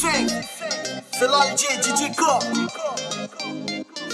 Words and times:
C'est 0.00 1.26
l'Alger, 1.26 1.82
DJ 1.82 2.14
Cop 2.16 2.44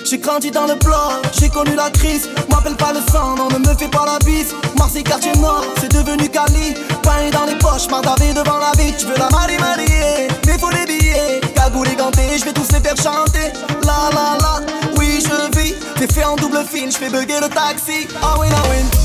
j'ai 0.04 0.18
grandi 0.18 0.50
dans 0.50 0.66
le 0.66 0.76
plan, 0.76 1.10
j'ai 1.32 1.48
connu 1.48 1.74
la 1.74 1.90
crise. 1.90 2.28
M'appelle 2.50 2.76
pas 2.76 2.92
le 2.92 3.00
sang, 3.10 3.36
non, 3.36 3.48
ne 3.48 3.58
me 3.58 3.74
fais 3.74 3.88
pas 3.88 4.04
la 4.04 4.18
bise. 4.18 4.54
Marseille, 4.76 5.02
quartier 5.02 5.32
nord, 5.36 5.64
c'est 5.80 5.90
devenu 5.90 6.28
Cali. 6.28 6.74
Pain 7.02 7.30
dans 7.32 7.46
les 7.46 7.56
poches, 7.56 7.88
m'attarder 7.90 8.34
devant 8.34 8.58
la 8.58 8.72
vie. 8.80 8.92
J'veux 8.98 9.16
la 9.16 9.30
marie 9.30 9.56
marier, 9.56 10.28
mais 10.46 10.58
faut 10.58 10.70
les 10.70 10.84
billets. 10.84 11.40
Cagoule 11.54 11.88
et 11.88 11.96
ganté, 11.96 12.36
j'vais 12.36 12.52
tous 12.52 12.70
les 12.72 12.80
faire 12.80 12.96
chanter. 12.96 13.52
La 13.82 14.10
la 14.12 14.38
la, 14.40 14.60
oui, 14.98 15.20
je 15.20 15.58
vis. 15.58 15.74
T'es 15.96 16.06
fait 16.06 16.24
en 16.24 16.36
double 16.36 16.64
film, 16.70 16.92
j'fais 16.92 17.08
bugger 17.08 17.40
le 17.40 17.48
taxi. 17.48 18.06
Ah 18.22 18.36
oui, 18.38 18.46
ah 18.50 18.62
oui. 18.70 19.03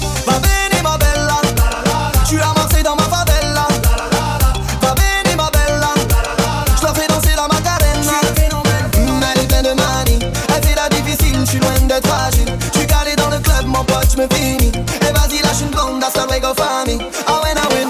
Me 14.20 14.28
finis. 14.36 14.72
Et 15.02 15.14
vas-y, 15.14 15.42
lâche 15.42 15.62
une 15.62 15.70
blonde, 15.70 16.04
hasta 16.04 16.26
luego, 16.28 16.54
famille. 16.54 17.00
Ah 17.26 17.40
ouais, 17.44 17.54
ah 17.56 17.68
ouais. 17.74 17.88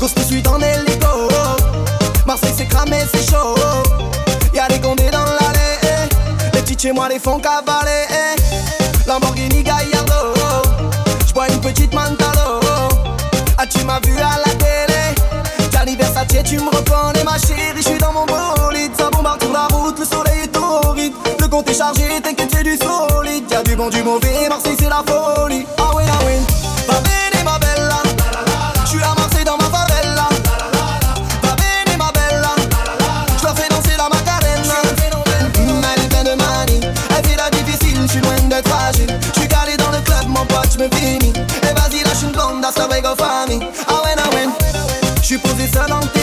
Cause 0.00 0.12
je 0.16 0.22
suis 0.22 0.42
dans 0.42 0.56
l'hélico. 0.56 1.28
Marseille, 2.26 2.54
c'est 2.56 2.66
cramé, 2.66 2.98
c'est 3.12 3.30
chaud. 3.30 3.54
Y'a 4.54 4.68
des 4.68 4.80
condés 4.80 5.10
dans 5.10 5.24
l'allée. 5.24 6.08
Les 6.54 6.60
petits 6.60 6.76
chez 6.80 6.92
moi 6.92 7.08
les 7.08 7.18
font 7.18 7.38
cavaler. 7.38 8.06
Lamborghini 9.06 9.62
Gallardo. 9.62 10.34
J'bois 11.26 11.48
une 11.48 11.60
petite 11.60 11.92
Mantalo. 11.92 12.60
Ah, 13.58 13.66
tu 13.66 13.84
m'as 13.84 14.00
vu 14.00 14.16
à 14.18 14.38
la 14.44 14.52
télé. 14.54 15.02
Gianni 15.70 15.96
Versace, 15.96 16.42
tu 16.44 16.58
me 16.58 16.70
reconnais, 16.70 17.24
ma 17.24 17.36
chérie. 17.38 17.80
J'suis 17.80 17.98
dans 17.98 18.12
mon 18.12 18.24
bolide. 18.24 18.92
Ça 18.96 19.10
bombarde 19.10 19.42
sur 19.42 19.52
la 19.52 19.66
route, 19.66 19.98
le 19.98 20.04
soleil 20.04 20.44
est 20.44 20.48
torride. 20.48 21.12
Le 21.40 21.48
compte 21.48 21.68
est 21.68 21.74
chargé, 21.74 22.20
t'inquiète, 22.22 22.50
c'est 22.54 22.64
du 22.64 22.76
solide. 22.78 23.51
Bon, 23.82 23.88
du 23.88 24.00
mauvais. 24.04 24.48
Marseille, 24.48 24.76
c'est 24.78 24.88
la 24.88 25.02
folie. 25.04 25.66
Ah 25.76 25.90
oui, 25.96 26.04
ah 26.06 26.18
oui. 26.24 26.34
Va 26.86 27.00
venir, 27.00 27.44
ma 27.44 27.58
bella. 27.58 28.00
J'suis 28.86 29.02
à 29.02 29.12
Marseille 29.18 29.44
dans 29.44 29.56
ma 29.56 29.64
favela. 29.64 30.28
Va 31.42 31.56
venir, 31.56 31.98
ma 31.98 32.12
bella. 32.12 32.54
J'la 33.40 33.52
fais 33.56 33.68
danser 33.68 33.96
la 33.98 34.08
macarena. 34.08 34.74
Mm, 35.58 35.82
Elle 35.96 36.04
est 36.04 36.08
pleine 36.08 36.24
de 36.26 36.34
manie. 36.40 36.80
Elle 37.10 37.26
fait 37.28 37.36
la 37.36 37.50
difficile, 37.50 37.98
j'suis 38.06 38.20
loin 38.20 38.36
d'être 38.48 38.68
fragile. 38.68 39.18
J'suis 39.34 39.48
calé 39.48 39.76
dans 39.76 39.90
le 39.90 39.98
club, 40.02 40.28
mon 40.28 40.46
pote, 40.46 40.70
j'me 40.78 40.88
finis. 40.96 41.32
Et 41.64 41.74
vas-y, 41.74 42.04
lâche 42.04 42.22
une 42.22 42.30
blonde, 42.30 42.64
hasta 42.64 42.86
luego, 42.86 43.16
famille. 43.16 43.66
Ah 43.88 43.94
ouais, 44.04 44.14
ah 44.16 44.32
ouais. 44.32 44.46
J'suis 45.22 45.38
posé 45.38 45.66
seul 45.66 45.92
en 45.92 45.98
terrasse. 46.06 46.21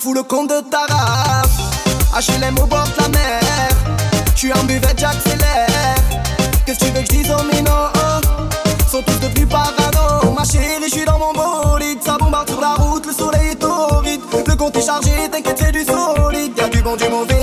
Tu 0.00 0.08
rends 0.08 0.12
fou 0.12 0.14
le 0.14 0.22
compte 0.22 0.50
de 0.50 0.60
ta 0.60 0.86
race. 0.88 2.28
HLM 2.28 2.58
au 2.58 2.66
bord 2.66 2.84
de 2.84 3.02
la 3.02 3.08
mer. 3.08 3.40
J'suis 4.34 4.52
en 4.52 4.64
buvette, 4.64 4.98
j'accélère. 4.98 5.96
Qu'est-ce 6.64 6.78
que 6.78 6.84
tu 6.84 6.90
veux 6.92 7.00
que 7.00 7.06
j'dise 7.06 7.30
aux 7.30 7.54
minots 7.54 7.92
Sont 8.90 9.02
tous 9.02 9.20
devenus 9.20 9.48
parano. 9.48 10.32
Ma 10.36 10.44
chérie, 10.44 10.82
j'suis 10.86 11.04
dans 11.04 11.18
mon 11.18 11.32
bolide. 11.32 11.98
Ça 12.04 12.16
bombarde 12.18 12.48
sur 12.48 12.60
la 12.60 12.74
route, 12.74 13.06
le 13.06 13.12
soleil 13.12 13.50
est 13.52 13.56
torride. 13.56 14.20
Le 14.46 14.56
compte 14.56 14.76
est 14.76 14.86
chargé, 14.86 15.10
t'inquiète, 15.30 15.58
c'est 15.58 15.72
du 15.72 15.84
solide. 15.84 16.52
Y'a 16.56 16.68
du 16.68 16.82
bon, 16.82 16.96
du 16.96 17.08
mauvais, 17.08 17.39